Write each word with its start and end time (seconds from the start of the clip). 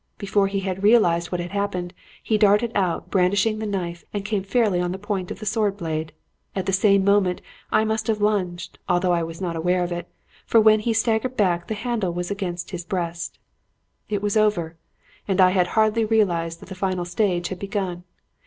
Before 0.17 0.47
he 0.47 0.61
had 0.61 0.81
realized 0.81 1.31
what 1.31 1.39
had 1.39 1.51
happened, 1.51 1.93
he 2.23 2.35
darted 2.35 2.71
out, 2.73 3.11
brandishing 3.11 3.59
the 3.59 3.67
knife, 3.67 4.03
and 4.11 4.25
came 4.25 4.41
fairly 4.41 4.81
on 4.81 4.91
the 4.91 4.97
point 4.97 5.29
of 5.29 5.37
the 5.37 5.45
sword 5.45 5.77
blade. 5.77 6.11
At 6.55 6.65
the 6.65 6.73
same 6.73 7.05
moment 7.05 7.39
I 7.71 7.83
must 7.85 8.07
have 8.07 8.19
lunged, 8.19 8.79
though 8.89 9.11
I 9.13 9.21
was 9.21 9.39
not 9.39 9.55
aware 9.55 9.83
of 9.83 9.91
it, 9.91 10.07
for 10.43 10.59
when 10.59 10.79
he 10.79 10.91
staggered 10.93 11.37
back 11.37 11.67
the 11.67 11.75
handle 11.75 12.11
was 12.13 12.31
against 12.31 12.71
his 12.71 12.83
breast. 12.83 13.37
"It 14.09 14.23
was 14.23 14.35
over, 14.35 14.75
and 15.27 15.39
I 15.39 15.51
had 15.51 15.67
hardly 15.77 16.03
realized 16.03 16.61
that 16.61 16.69
the 16.69 16.73
final 16.73 17.05
stage 17.05 17.49
had 17.49 17.59
begun. 17.59 18.03